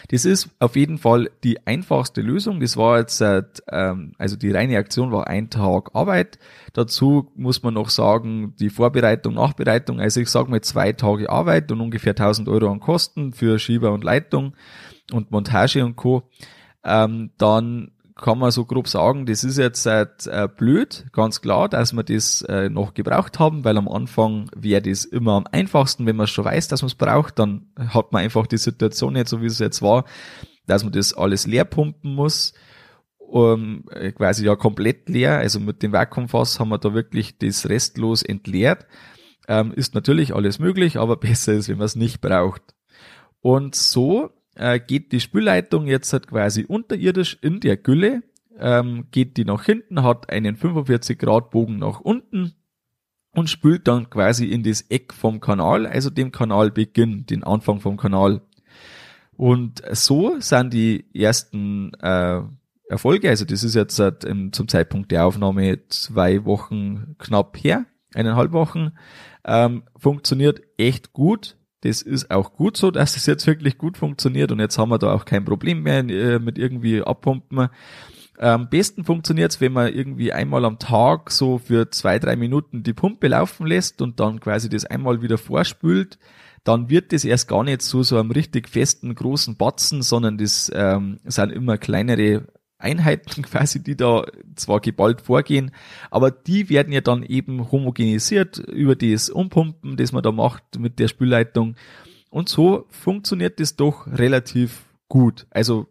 Das 0.08 0.24
ist 0.24 0.50
auf 0.60 0.76
jeden 0.76 0.98
Fall 0.98 1.30
die 1.42 1.66
einfachste 1.66 2.20
Lösung. 2.20 2.60
Das 2.60 2.76
war 2.76 3.00
jetzt, 3.00 3.20
ähm, 3.70 4.12
also 4.16 4.36
die 4.36 4.52
reine 4.52 4.78
Aktion 4.78 5.10
war 5.10 5.26
ein 5.26 5.50
Tag 5.50 5.94
Arbeit. 5.94 6.38
Dazu 6.74 7.32
muss 7.34 7.64
man 7.64 7.74
noch 7.74 7.90
sagen, 7.90 8.54
die 8.60 8.70
Vorbereitung, 8.70 9.34
Nachbereitung. 9.34 10.00
Also 10.00 10.20
ich 10.20 10.28
sage 10.28 10.48
mal 10.48 10.60
zwei 10.60 10.92
Tage 10.92 11.28
Arbeit 11.28 11.72
und 11.72 11.80
ungefähr 11.80 12.14
1000 12.14 12.48
Euro 12.48 12.70
an 12.70 12.78
Kosten 12.78 13.32
für 13.32 13.58
Schieber 13.58 13.90
und 13.90 14.04
Leitung 14.04 14.54
und 15.12 15.32
Montage 15.32 15.84
und 15.84 15.96
Co. 15.96 16.22
Ähm, 16.84 17.30
dann 17.38 17.92
kann 18.18 18.38
man 18.38 18.50
so 18.50 18.64
grob 18.64 18.88
sagen, 18.88 19.26
das 19.26 19.44
ist 19.44 19.58
jetzt 19.58 19.86
äh, 19.86 20.48
blöd, 20.54 21.06
ganz 21.12 21.40
klar, 21.40 21.68
dass 21.68 21.92
wir 21.92 22.02
das 22.02 22.42
äh, 22.42 22.68
noch 22.68 22.92
gebraucht 22.92 23.38
haben, 23.38 23.64
weil 23.64 23.78
am 23.78 23.88
Anfang 23.88 24.50
wäre 24.54 24.82
das 24.82 25.04
immer 25.04 25.34
am 25.34 25.46
einfachsten, 25.50 26.04
wenn 26.04 26.16
man 26.16 26.26
schon 26.26 26.44
weiß, 26.44 26.68
dass 26.68 26.82
man 26.82 26.88
es 26.88 26.96
braucht, 26.96 27.38
dann 27.38 27.70
hat 27.76 28.12
man 28.12 28.22
einfach 28.22 28.48
die 28.48 28.58
Situation 28.58 29.12
nicht 29.12 29.28
so, 29.28 29.40
wie 29.40 29.46
es 29.46 29.60
jetzt 29.60 29.82
war, 29.82 30.04
dass 30.66 30.82
man 30.82 30.92
das 30.92 31.14
alles 31.14 31.46
leer 31.46 31.64
pumpen 31.64 32.14
muss, 32.14 32.54
um, 33.18 33.84
äh, 33.92 34.10
quasi 34.10 34.44
ja 34.44 34.56
komplett 34.56 35.08
leer, 35.08 35.38
also 35.38 35.60
mit 35.60 35.82
dem 35.82 35.92
Vakuumfass 35.92 36.58
haben 36.58 36.70
wir 36.70 36.78
da 36.78 36.94
wirklich 36.94 37.38
das 37.38 37.68
restlos 37.68 38.22
entleert. 38.22 38.86
Ähm, 39.46 39.72
ist 39.72 39.94
natürlich 39.94 40.34
alles 40.34 40.58
möglich, 40.58 40.98
aber 40.98 41.16
besser 41.20 41.52
ist, 41.52 41.68
wenn 41.68 41.78
man 41.78 41.86
es 41.86 41.96
nicht 41.96 42.20
braucht. 42.20 42.62
Und 43.40 43.74
so 43.76 44.30
äh, 44.58 44.80
geht 44.80 45.12
die 45.12 45.20
Spülleitung 45.20 45.86
jetzt 45.86 46.12
halt 46.12 46.26
quasi 46.26 46.64
unterirdisch 46.64 47.38
in 47.40 47.60
der 47.60 47.76
Gülle, 47.76 48.22
ähm, 48.58 49.06
geht 49.10 49.36
die 49.36 49.44
nach 49.44 49.64
hinten, 49.64 50.02
hat 50.02 50.30
einen 50.30 50.56
45 50.56 51.18
Grad 51.18 51.50
Bogen 51.50 51.78
nach 51.78 52.00
unten 52.00 52.54
und 53.32 53.48
spült 53.48 53.86
dann 53.86 54.10
quasi 54.10 54.46
in 54.46 54.62
das 54.62 54.82
Eck 54.82 55.14
vom 55.14 55.40
Kanal, 55.40 55.86
also 55.86 56.10
dem 56.10 56.32
Kanalbeginn, 56.32 57.26
den 57.26 57.44
Anfang 57.44 57.80
vom 57.80 57.96
Kanal. 57.96 58.42
Und 59.36 59.82
so 59.92 60.40
sind 60.40 60.72
die 60.72 61.06
ersten 61.14 61.92
äh, 62.00 62.40
Erfolge, 62.88 63.28
also 63.28 63.44
das 63.44 63.62
ist 63.62 63.74
jetzt 63.74 63.94
seit, 63.94 64.24
ähm, 64.24 64.52
zum 64.52 64.66
Zeitpunkt 64.66 65.12
der 65.12 65.26
Aufnahme 65.26 65.86
zwei 65.88 66.44
Wochen 66.44 67.14
knapp 67.18 67.56
her, 67.62 67.84
eineinhalb 68.14 68.52
Wochen, 68.52 68.92
ähm, 69.44 69.84
funktioniert 69.96 70.62
echt 70.78 71.12
gut. 71.12 71.57
Das 71.82 72.02
ist 72.02 72.30
auch 72.30 72.54
gut 72.54 72.76
so, 72.76 72.90
dass 72.90 73.16
es 73.16 73.26
jetzt 73.26 73.46
wirklich 73.46 73.78
gut 73.78 73.98
funktioniert 73.98 74.50
und 74.50 74.58
jetzt 74.58 74.78
haben 74.78 74.90
wir 74.90 74.98
da 74.98 75.12
auch 75.12 75.24
kein 75.24 75.44
Problem 75.44 75.82
mehr 75.82 76.00
äh, 76.00 76.38
mit 76.38 76.58
irgendwie 76.58 77.02
abpumpen. 77.02 77.68
Am 78.38 78.68
besten 78.68 79.04
funktioniert 79.04 79.50
es, 79.50 79.60
wenn 79.60 79.72
man 79.72 79.92
irgendwie 79.92 80.32
einmal 80.32 80.64
am 80.64 80.78
Tag 80.78 81.32
so 81.32 81.58
für 81.58 81.90
zwei, 81.90 82.20
drei 82.20 82.36
Minuten 82.36 82.84
die 82.84 82.92
Pumpe 82.92 83.26
laufen 83.28 83.66
lässt 83.66 84.00
und 84.00 84.20
dann 84.20 84.38
quasi 84.38 84.68
das 84.68 84.84
einmal 84.84 85.22
wieder 85.22 85.38
vorspült. 85.38 86.18
Dann 86.62 86.88
wird 86.88 87.12
das 87.12 87.24
erst 87.24 87.48
gar 87.48 87.64
nicht 87.64 87.82
so 87.82 88.02
so 88.02 88.18
einem 88.18 88.30
richtig 88.30 88.68
festen, 88.68 89.14
großen 89.14 89.56
Batzen, 89.56 90.02
sondern 90.02 90.38
das 90.38 90.70
ähm, 90.74 91.18
sind 91.24 91.50
immer 91.50 91.78
kleinere 91.78 92.46
Einheiten 92.78 93.42
quasi, 93.42 93.82
die 93.82 93.96
da 93.96 94.24
zwar 94.54 94.80
geballt 94.80 95.20
vorgehen, 95.22 95.72
aber 96.10 96.30
die 96.30 96.68
werden 96.70 96.92
ja 96.92 97.00
dann 97.00 97.22
eben 97.22 97.70
homogenisiert 97.70 98.58
über 98.58 98.96
das 98.96 99.30
Umpumpen, 99.30 99.96
das 99.96 100.12
man 100.12 100.22
da 100.22 100.32
macht 100.32 100.78
mit 100.78 100.98
der 100.98 101.08
Spülleitung. 101.08 101.74
Und 102.30 102.48
so 102.48 102.86
funktioniert 102.90 103.58
das 103.60 103.76
doch 103.76 104.06
relativ 104.06 104.84
gut. 105.08 105.46
Also 105.50 105.86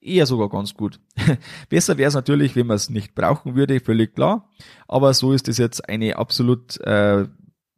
eher 0.00 0.26
sogar 0.26 0.48
ganz 0.48 0.74
gut. 0.74 1.00
Besser 1.68 1.98
wäre 1.98 2.08
es 2.08 2.14
natürlich, 2.14 2.56
wenn 2.56 2.66
man 2.66 2.76
es 2.76 2.90
nicht 2.90 3.14
brauchen 3.14 3.54
würde, 3.54 3.80
völlig 3.80 4.14
klar. 4.14 4.50
Aber 4.86 5.14
so 5.14 5.32
ist 5.32 5.48
es 5.48 5.58
jetzt 5.58 5.88
eine 5.88 6.16
absolut 6.16 6.78
äh, 6.80 7.26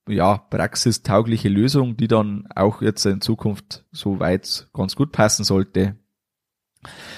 ja, 0.08 0.38
praxistaugliche 0.38 1.48
Lösung, 1.48 1.96
die 1.96 2.08
dann 2.08 2.46
auch 2.54 2.82
jetzt 2.82 3.04
in 3.06 3.20
Zukunft 3.20 3.84
so 3.92 4.20
weit 4.20 4.68
ganz 4.72 4.94
gut 4.96 5.12
passen 5.12 5.44
sollte. 5.44 5.96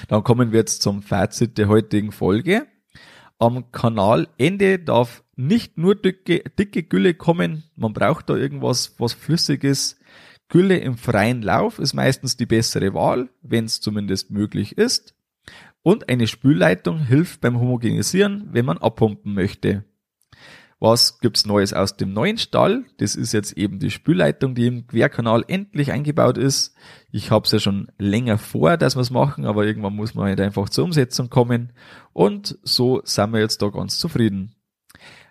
Dann 0.07 0.23
kommen 0.23 0.51
wir 0.51 0.59
jetzt 0.59 0.81
zum 0.81 1.01
Fazit 1.01 1.57
der 1.57 1.67
heutigen 1.67 2.11
Folge. 2.11 2.67
Am 3.37 3.71
Kanalende 3.71 4.79
darf 4.79 5.23
nicht 5.35 5.77
nur 5.77 5.95
dicke, 5.95 6.43
dicke 6.57 6.83
Gülle 6.83 7.13
kommen, 7.13 7.63
man 7.77 7.93
braucht 7.93 8.29
da 8.29 8.35
irgendwas, 8.35 8.95
was 8.97 9.13
flüssiges. 9.13 9.97
Gülle 10.49 10.77
im 10.77 10.97
freien 10.97 11.41
Lauf 11.41 11.79
ist 11.79 11.93
meistens 11.93 12.35
die 12.35 12.45
bessere 12.45 12.93
Wahl, 12.93 13.29
wenn 13.41 13.65
es 13.65 13.79
zumindest 13.79 14.31
möglich 14.31 14.77
ist. 14.77 15.15
Und 15.81 16.09
eine 16.09 16.27
Spülleitung 16.27 16.99
hilft 16.99 17.39
beim 17.39 17.59
Homogenisieren, 17.59 18.49
wenn 18.51 18.65
man 18.65 18.79
abpumpen 18.79 19.33
möchte. 19.33 19.85
Was 20.81 21.19
gibt's 21.19 21.45
Neues 21.45 21.73
aus 21.73 21.97
dem 21.97 22.13
neuen 22.13 22.37
Stall? 22.37 22.85
Das 22.99 23.15
ist 23.15 23.33
jetzt 23.33 23.57
eben 23.57 23.79
die 23.79 23.91
Spülleitung, 23.91 24.55
die 24.55 24.67
im 24.67 24.87
Querkanal 24.87 25.43
endlich 25.47 25.91
eingebaut 25.91 26.37
ist. 26.37 26.73
Ich 27.11 27.31
habe 27.31 27.45
es 27.45 27.51
ja 27.51 27.59
schon 27.59 27.91
länger 27.97 28.37
vor, 28.37 28.77
dass 28.77 28.95
wir 28.95 29.01
es 29.01 29.11
machen, 29.11 29.45
aber 29.45 29.65
irgendwann 29.65 29.95
muss 29.95 30.15
man 30.15 30.27
halt 30.27 30.39
einfach 30.39 30.69
zur 30.69 30.85
Umsetzung 30.85 31.29
kommen. 31.29 31.73
Und 32.13 32.57
so 32.63 33.01
sind 33.03 33.33
wir 33.33 33.41
jetzt 33.41 33.61
da 33.61 33.67
ganz 33.67 33.99
zufrieden. 33.99 34.55